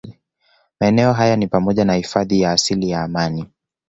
Maeneo 0.79 1.13
hayo 1.13 1.35
ni 1.35 1.47
pamoja 1.47 1.85
na 1.85 1.93
hifadhi 1.95 2.41
ya 2.41 2.51
asili 2.51 2.89
ya 2.89 3.01
Amani 3.03 3.47